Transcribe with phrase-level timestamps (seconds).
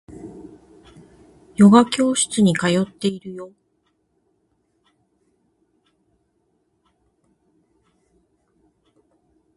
[1.57, 3.51] ヨガ教室に通っているよ